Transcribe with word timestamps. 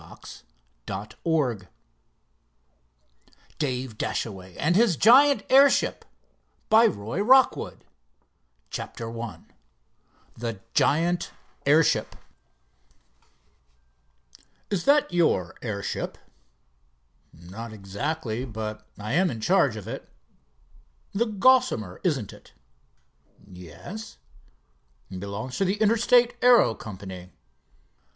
CONCLUSION 0.03 0.47
199 0.87 1.69
DAVE 3.59 3.99
DASHAWAY 3.99 4.57
AND 4.57 4.75
HIS 4.75 4.97
GIANT 4.97 5.43
AIRSHIP 5.51 6.05
CHAPTER 8.71 9.13
I 9.21 9.39
THE 10.35 10.59
GIANT 10.73 11.31
AIRSHIP 11.67 12.15
"Is 14.71 14.85
that 14.85 15.13
your 15.13 15.53
airship?" 15.61 16.17
"Not 17.31 17.71
exactly, 17.71 18.43
but 18.43 18.83
I 18.97 19.13
am 19.13 19.29
in 19.29 19.39
charge 19.39 19.75
of 19.75 19.87
it." 19.87 20.09
"The 21.13 21.27
Gossamer, 21.27 22.01
isn't 22.03 22.33
it?" 22.33 22.53
"Yes." 23.47 24.17
"Belongs 25.11 25.57
to 25.59 25.65
the 25.65 25.75
Interstate 25.75 26.33
Aero 26.41 26.73
Company?" 26.73 27.29